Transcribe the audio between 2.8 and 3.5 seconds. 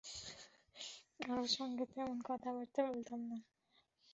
বলতাম না!